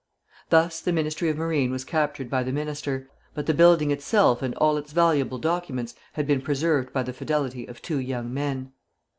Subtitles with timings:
[0.49, 4.55] Thus the Ministry of Marine was captured by the minister; but the building itself and
[4.55, 8.71] all its valuable documents had been preserved by the fidelity of two young men.